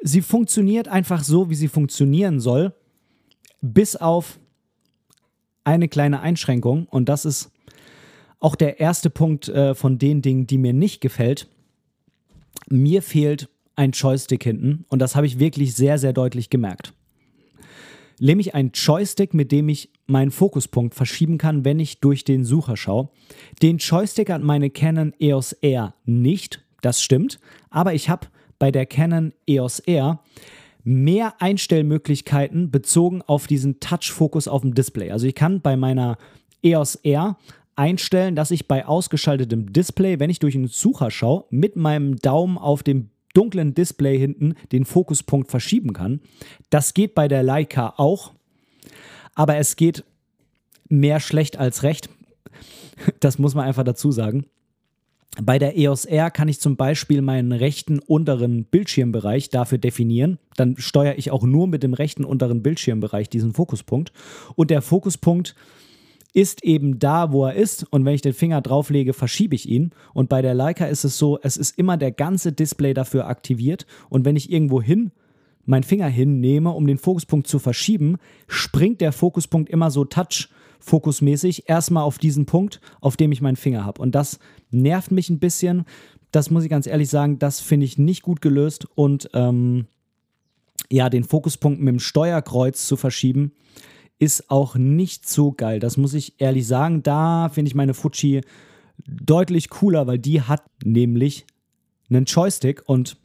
[0.01, 2.73] Sie funktioniert einfach so, wie sie funktionieren soll.
[3.62, 4.39] Bis auf
[5.63, 6.86] eine kleine Einschränkung.
[6.86, 7.51] Und das ist
[8.39, 11.47] auch der erste Punkt äh, von den Dingen, die mir nicht gefällt.
[12.67, 14.86] Mir fehlt ein Joystick hinten.
[14.89, 16.93] Und das habe ich wirklich sehr, sehr deutlich gemerkt
[18.19, 22.77] nämlich ein Joystick, mit dem ich meinen Fokuspunkt verschieben kann, wenn ich durch den Sucher
[22.77, 23.10] schaue.
[23.62, 28.27] Den Joystick hat meine Canon EOS R nicht, das stimmt, aber ich habe
[28.58, 30.21] bei der Canon EOS R
[30.84, 35.12] mehr Einstellmöglichkeiten bezogen auf diesen Touch-Fokus auf dem Display.
[35.12, 36.17] Also ich kann bei meiner
[36.63, 37.38] EOS R
[37.75, 42.58] einstellen, dass ich bei ausgeschaltetem Display, wenn ich durch den Sucher schaue, mit meinem Daumen
[42.58, 46.19] auf dem dunklen Display hinten den Fokuspunkt verschieben kann.
[46.69, 48.34] Das geht bei der Leica auch,
[49.34, 50.04] aber es geht
[50.89, 52.10] mehr schlecht als recht.
[53.21, 54.45] Das muss man einfach dazu sagen.
[55.41, 60.38] Bei der EOS R kann ich zum Beispiel meinen rechten unteren Bildschirmbereich dafür definieren.
[60.58, 64.12] Dann steuere ich auch nur mit dem rechten unteren Bildschirmbereich diesen Fokuspunkt.
[64.56, 65.56] Und der Fokuspunkt
[66.34, 69.92] ist eben da, wo er ist und wenn ich den Finger drauflege, verschiebe ich ihn.
[70.13, 73.86] Und bei der Leica ist es so, es ist immer der ganze Display dafür aktiviert
[74.10, 75.12] und wenn ich irgendwo hin
[75.65, 81.70] meinen Finger hinnehme, um den Fokuspunkt zu verschieben, springt der Fokuspunkt immer so touch fokusmäßig
[81.70, 84.02] erstmal auf diesen Punkt, auf dem ich meinen Finger habe.
[84.02, 84.39] Und das
[84.72, 85.86] nervt mich ein bisschen.
[86.32, 88.88] Das muss ich ganz ehrlich sagen, das finde ich nicht gut gelöst.
[88.96, 89.88] Und ähm,
[90.89, 93.52] ja, den Fokuspunkt mit dem Steuerkreuz zu verschieben,
[94.19, 95.79] ist auch nicht so geil.
[95.79, 97.03] Das muss ich ehrlich sagen.
[97.03, 98.41] Da finde ich meine Fuji
[99.08, 101.45] deutlich cooler, weil die hat nämlich
[102.10, 103.17] einen Joystick und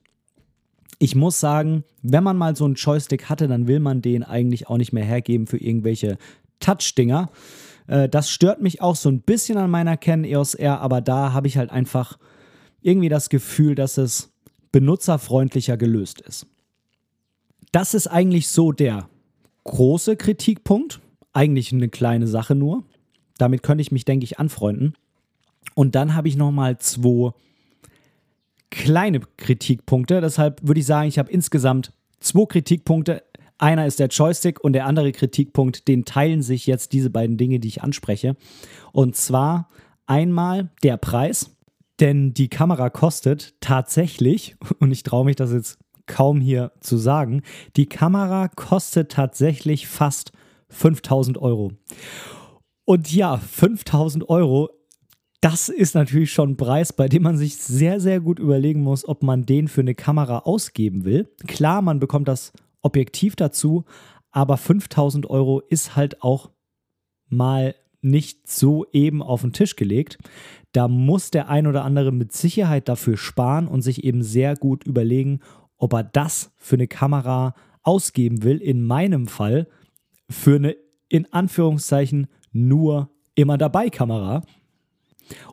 [1.00, 4.68] ich muss sagen, wenn man mal so einen Joystick hatte, dann will man den eigentlich
[4.68, 6.16] auch nicht mehr hergeben für irgendwelche
[6.61, 7.30] Touch-Dinger.
[7.88, 11.33] Äh, das stört mich auch so ein bisschen an meiner Canon EOS R, aber da
[11.33, 12.18] habe ich halt einfach
[12.80, 14.33] irgendwie das Gefühl, dass es
[14.70, 16.46] benutzerfreundlicher gelöst ist.
[17.72, 19.09] Das ist eigentlich so der
[19.64, 21.00] große Kritikpunkt.
[21.33, 22.85] Eigentlich eine kleine Sache nur.
[23.38, 24.94] Damit könnte ich mich, denke ich, anfreunden.
[25.74, 27.33] Und dann habe ich nochmal zwei
[28.70, 30.20] kleine Kritikpunkte.
[30.20, 33.22] Deshalb würde ich sagen, ich habe insgesamt zwei Kritikpunkte.
[33.59, 37.61] Einer ist der Joystick und der andere Kritikpunkt, den teilen sich jetzt diese beiden Dinge,
[37.61, 38.37] die ich anspreche.
[38.92, 39.68] Und zwar
[40.07, 41.57] einmal der Preis,
[42.00, 47.43] denn die Kamera kostet tatsächlich, und ich traue mich das jetzt kaum hier zu sagen,
[47.77, 50.33] die Kamera kostet tatsächlich fast
[50.69, 51.73] 5000 Euro.
[52.85, 54.71] Und ja, 5000 Euro
[55.45, 59.07] das ist natürlich schon ein Preis, bei dem man sich sehr, sehr gut überlegen muss,
[59.07, 61.29] ob man den für eine Kamera ausgeben will.
[61.47, 63.85] Klar, man bekommt das Objektiv dazu,
[64.31, 66.51] aber 5000 Euro ist halt auch
[67.29, 70.17] mal nicht so eben auf den Tisch gelegt.
[70.73, 74.85] Da muss der ein oder andere mit Sicherheit dafür sparen und sich eben sehr gut
[74.85, 75.40] überlegen,
[75.85, 78.57] ob er das für eine Kamera ausgeben will.
[78.57, 79.68] In meinem Fall
[80.31, 80.77] für eine
[81.11, 84.40] in Anführungszeichen nur immer dabei Kamera.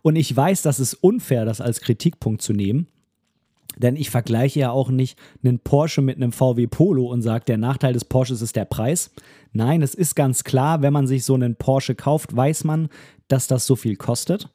[0.02, 2.88] Und ich weiß, das ist unfair, das als Kritikpunkt zu nehmen.
[3.76, 7.58] Denn ich vergleiche ja auch nicht einen Porsche mit einem VW Polo und sage, der
[7.58, 9.12] Nachteil des Porsches ist der Preis.
[9.52, 12.88] Nein, es ist ganz klar, wenn man sich so einen Porsche kauft, weiß man,
[13.28, 14.50] dass das so viel kostet.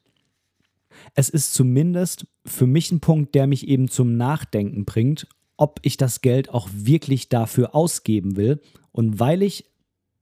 [1.13, 5.97] Es ist zumindest für mich ein Punkt, der mich eben zum Nachdenken bringt, ob ich
[5.97, 8.61] das Geld auch wirklich dafür ausgeben will.
[8.91, 9.65] Und weil ich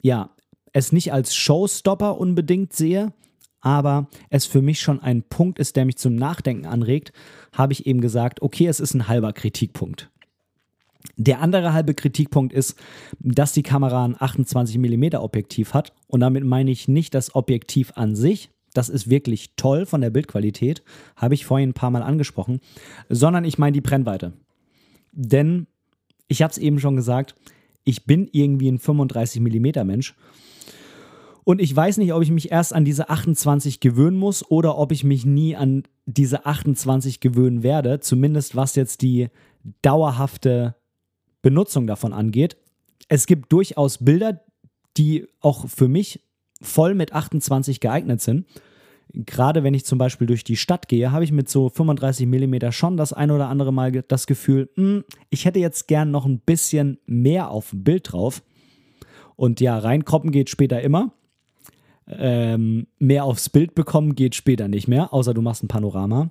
[0.02, 0.32] ja
[0.74, 3.14] es nicht als Showstopper unbedingt sehe,
[3.62, 7.14] aber es für mich schon ein Punkt ist, der mich zum Nachdenken anregt,
[7.54, 10.12] habe ich eben gesagt, okay, es ist ein halber Kritikpunkt.
[11.18, 12.78] Der andere halbe Kritikpunkt ist,
[13.20, 17.94] dass die Kamera ein 28 mm Objektiv hat und damit meine ich nicht das Objektiv
[17.96, 20.84] an sich, das ist wirklich toll von der Bildqualität,
[21.16, 22.60] habe ich vorhin ein paar Mal angesprochen,
[23.10, 24.34] sondern ich meine die Brennweite.
[25.16, 25.68] Denn
[26.28, 27.36] ich habe es eben schon gesagt,
[27.84, 30.16] ich bin irgendwie ein 35 mm Mensch
[31.46, 34.92] und ich weiß nicht, ob ich mich erst an diese 28 gewöhnen muss oder ob
[34.92, 39.30] ich mich nie an diese 28 gewöhnen werde, zumindest was jetzt die
[39.84, 40.76] dauerhafte
[41.44, 42.58] Benutzung davon angeht.
[43.10, 44.42] Es gibt durchaus Bilder,
[44.98, 46.22] die auch für mich
[46.62, 48.48] voll mit 28 geeignet sind.
[49.14, 52.72] Gerade wenn ich zum Beispiel durch die Stadt gehe, habe ich mit so 35 mm
[52.72, 56.26] schon das ein oder andere Mal das Gefühl, mh, hm, ich hätte jetzt gern noch
[56.26, 58.42] ein bisschen mehr auf dem Bild drauf.
[59.36, 61.12] Und ja, reinkroppen geht später immer
[62.08, 66.30] ähm, mehr aufs Bild bekommen geht später nicht mehr, außer du machst ein Panorama.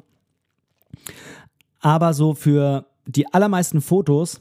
[1.81, 4.41] Aber so für die allermeisten Fotos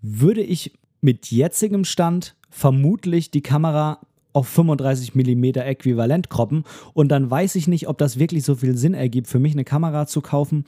[0.00, 4.00] würde ich mit jetzigem Stand vermutlich die Kamera
[4.32, 6.64] auf 35 mm äquivalent kroppen
[6.94, 9.64] und dann weiß ich nicht, ob das wirklich so viel Sinn ergibt, für mich eine
[9.64, 10.64] Kamera zu kaufen,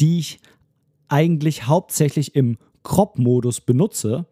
[0.00, 0.40] die ich
[1.08, 4.26] eigentlich hauptsächlich im Crop-Modus benutze,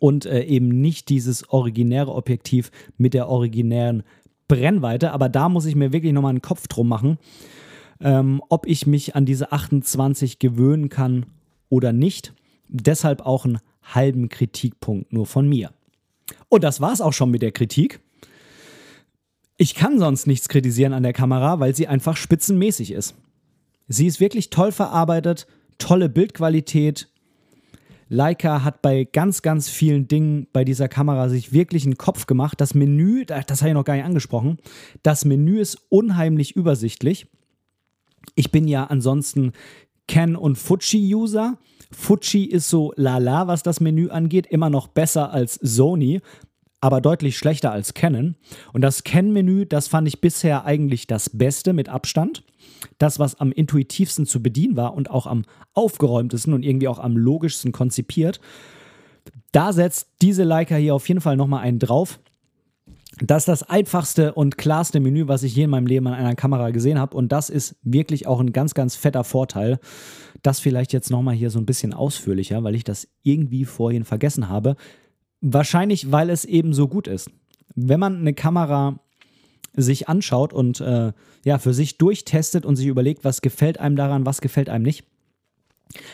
[0.00, 4.02] und äh, eben nicht dieses originäre Objektiv mit der originären
[4.46, 5.12] Brennweite.
[5.12, 7.18] Aber da muss ich mir wirklich nochmal einen Kopf drum machen,
[8.00, 11.26] ähm, ob ich mich an diese 28 gewöhnen kann
[11.68, 12.32] oder nicht.
[12.68, 15.70] Deshalb auch einen halben Kritikpunkt nur von mir.
[16.48, 18.00] Und das war es auch schon mit der Kritik.
[19.56, 23.14] Ich kann sonst nichts kritisieren an der Kamera, weil sie einfach spitzenmäßig ist.
[23.88, 25.46] Sie ist wirklich toll verarbeitet,
[25.78, 27.08] tolle Bildqualität,
[28.08, 32.60] Leica hat bei ganz, ganz vielen Dingen bei dieser Kamera sich wirklich einen Kopf gemacht.
[32.60, 34.58] Das Menü, das habe ich noch gar nicht angesprochen,
[35.02, 37.26] das Menü ist unheimlich übersichtlich.
[38.34, 39.52] Ich bin ja ansonsten
[40.08, 41.56] Ken- und Fuji-User.
[41.90, 46.20] Fuji ist so lala, was das Menü angeht, immer noch besser als Sony,
[46.80, 48.34] aber deutlich schlechter als Canon.
[48.72, 52.42] Und das Canon-Menü, das fand ich bisher eigentlich das Beste mit Abstand
[52.98, 55.44] das, was am intuitivsten zu bedienen war und auch am
[55.74, 58.40] aufgeräumtesten und irgendwie auch am logischsten konzipiert.
[59.52, 62.20] Da setzt diese Leica hier auf jeden Fall nochmal einen drauf.
[63.20, 66.34] Das ist das einfachste und klarste Menü, was ich je in meinem Leben an einer
[66.34, 67.16] Kamera gesehen habe.
[67.16, 69.78] Und das ist wirklich auch ein ganz, ganz fetter Vorteil.
[70.42, 74.48] Das vielleicht jetzt nochmal hier so ein bisschen ausführlicher, weil ich das irgendwie vorhin vergessen
[74.48, 74.76] habe.
[75.40, 77.30] Wahrscheinlich, weil es eben so gut ist.
[77.74, 79.00] Wenn man eine Kamera
[79.74, 81.12] sich anschaut und äh,
[81.44, 85.04] ja, für sich durchtestet und sich überlegt, was gefällt einem daran, was gefällt einem nicht,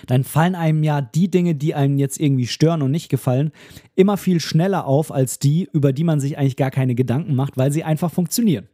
[0.07, 3.53] dann fallen einem ja die Dinge, die einem jetzt irgendwie stören und nicht gefallen,
[3.95, 7.57] immer viel schneller auf als die, über die man sich eigentlich gar keine Gedanken macht,
[7.57, 8.69] weil sie einfach funktionieren.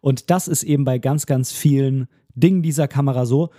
[0.00, 3.50] Und das ist eben bei ganz, ganz vielen Dingen dieser Kamera so,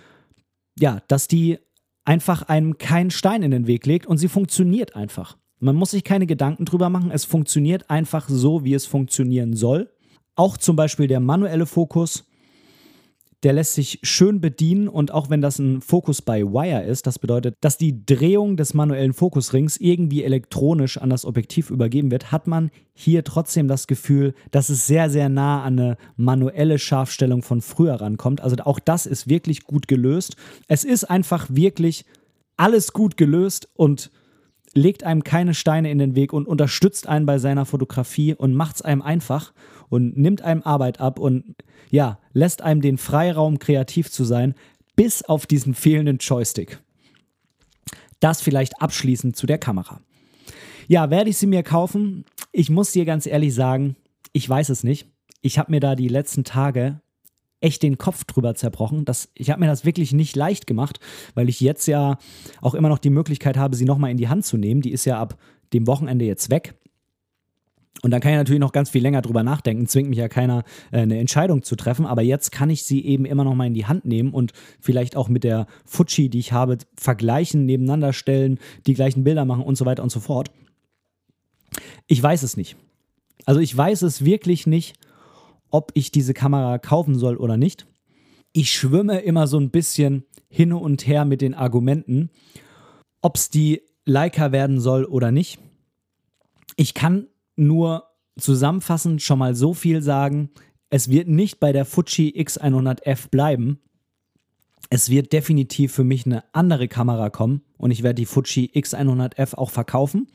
[0.78, 1.57] ja, dass die
[2.03, 5.38] einfach einem keinen Stein in den Weg legt und sie funktioniert einfach.
[5.59, 9.89] Man muss sich keine Gedanken drüber machen, es funktioniert einfach so, wie es funktionieren soll.
[10.36, 12.26] Auch zum Beispiel der manuelle Fokus
[13.44, 17.20] der lässt sich schön bedienen und auch wenn das ein Fokus by Wire ist, das
[17.20, 22.48] bedeutet, dass die Drehung des manuellen Fokusrings irgendwie elektronisch an das Objektiv übergeben wird, hat
[22.48, 27.62] man hier trotzdem das Gefühl, dass es sehr, sehr nah an eine manuelle Scharfstellung von
[27.62, 28.42] früher rankommt.
[28.42, 30.36] Also auch das ist wirklich gut gelöst.
[30.68, 32.06] Es ist einfach wirklich
[32.58, 34.12] alles gut gelöst und
[34.76, 38.76] legt einem keine Steine in den Weg und unterstützt einen bei seiner Fotografie und macht
[38.76, 39.53] es einem einfach
[39.89, 41.55] und nimmt einem Arbeit ab und
[41.89, 44.53] ja, lässt einem den Freiraum, kreativ zu sein,
[44.95, 46.80] bis auf diesen fehlenden Joystick.
[48.19, 50.01] Das vielleicht abschließend zu der Kamera.
[50.88, 52.26] Ja, werde ich sie mir kaufen?
[52.51, 53.95] Ich muss dir ganz ehrlich sagen,
[54.34, 55.07] ich weiß es nicht.
[55.41, 57.01] Ich habe mir da die letzten Tage
[57.62, 59.06] echt den Kopf drüber zerbrochen.
[59.06, 60.99] Das, ich habe mir das wirklich nicht leicht gemacht,
[61.34, 62.18] weil ich jetzt ja
[62.62, 64.82] auch immer noch die Möglichkeit habe, sie nochmal in die Hand zu nehmen.
[64.82, 65.38] Die ist ja ab
[65.74, 66.76] dem Wochenende jetzt weg.
[68.01, 70.64] Und dann kann ich natürlich noch ganz viel länger drüber nachdenken, zwingt mich ja keiner,
[70.91, 72.06] äh, eine Entscheidung zu treffen.
[72.06, 75.16] Aber jetzt kann ich sie eben immer noch mal in die Hand nehmen und vielleicht
[75.16, 79.76] auch mit der Fuji, die ich habe, vergleichen, nebeneinander stellen, die gleichen Bilder machen und
[79.76, 80.51] so weiter und so fort.
[82.06, 82.76] Ich weiß es nicht.
[83.45, 84.95] Also ich weiß es wirklich nicht,
[85.76, 87.86] ob ich diese Kamera kaufen soll oder nicht.
[88.53, 92.30] Ich schwimme immer so ein bisschen hin und her mit den Argumenten,
[93.21, 95.59] ob es die Leica werden soll oder nicht.
[96.78, 98.05] Ich kann nur
[98.39, 100.49] zusammenfassend schon mal so viel sagen,
[100.89, 103.82] es wird nicht bei der Fuji X100F bleiben.
[104.89, 109.55] Es wird definitiv für mich eine andere Kamera kommen und ich werde die Fuji X100F
[109.55, 110.28] auch verkaufen.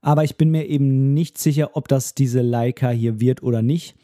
[0.00, 3.94] Aber ich bin mir eben nicht sicher, ob das diese Leica hier wird oder nicht.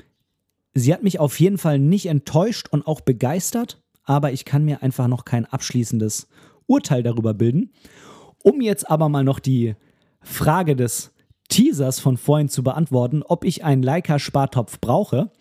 [0.79, 4.83] Sie hat mich auf jeden Fall nicht enttäuscht und auch begeistert, aber ich kann mir
[4.83, 6.29] einfach noch kein abschließendes
[6.66, 7.72] Urteil darüber bilden.
[8.43, 9.74] Um jetzt aber mal noch die
[10.20, 11.12] Frage des
[11.49, 15.33] Teasers von vorhin zu beantworten, ob ich einen Leica-Spartopf brauche.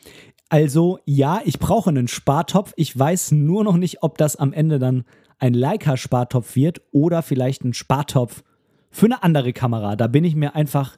[0.50, 2.74] Also ja, ich brauche einen Spartopf.
[2.76, 5.04] Ich weiß nur noch nicht, ob das am Ende dann
[5.38, 8.44] ein Leica-Spartopf wird oder vielleicht ein Spartopf
[8.90, 9.96] für eine andere Kamera.
[9.96, 10.98] Da bin ich mir einfach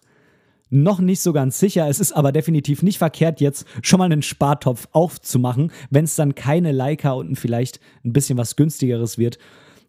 [0.70, 1.88] noch nicht so ganz sicher.
[1.88, 5.72] Es ist aber definitiv nicht verkehrt, jetzt schon mal einen Spartopf aufzumachen.
[5.89, 9.39] Wenn es dann keine Leica und vielleicht ein bisschen was günstigeres wird,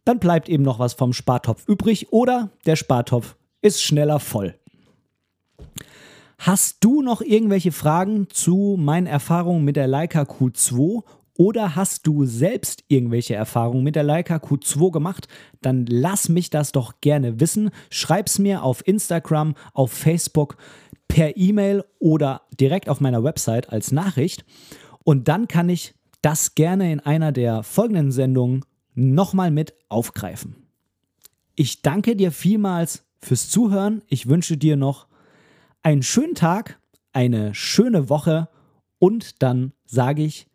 [0.05, 4.55] dann bleibt eben noch was vom Spartopf übrig oder der Spartopf ist schneller voll.
[6.39, 11.03] Hast du noch irgendwelche Fragen zu meinen Erfahrungen mit der Leica Q2
[11.41, 15.26] oder hast du selbst irgendwelche Erfahrungen mit der Leica Q2 gemacht?
[15.62, 17.70] Dann lass mich das doch gerne wissen.
[17.88, 20.59] Schreib's mir auf Instagram, auf Facebook,
[21.09, 24.45] per E-Mail oder direkt auf meiner Website als Nachricht.
[25.03, 30.66] Und dann kann ich das gerne in einer der folgenden Sendungen nochmal mit aufgreifen.
[31.55, 34.03] Ich danke dir vielmals fürs Zuhören.
[34.09, 35.07] Ich wünsche dir noch
[35.82, 36.78] einen schönen Tag,
[37.14, 38.51] eine schöne Woche
[38.99, 40.49] und dann sage ich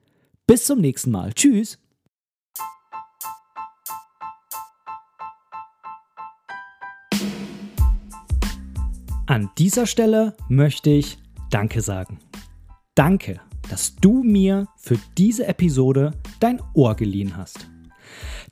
[0.47, 1.33] bis zum nächsten Mal.
[1.33, 1.79] Tschüss.
[9.27, 11.17] An dieser Stelle möchte ich
[11.49, 12.19] Danke sagen.
[12.93, 17.67] Danke, dass du mir für diese Episode dein Ohr geliehen hast.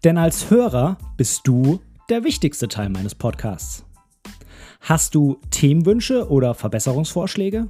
[0.04, 1.80] Denn als Hörer bist du
[2.10, 3.86] der wichtigste Teil meines Podcasts.
[4.82, 7.70] Hast du Themenwünsche oder Verbesserungsvorschläge?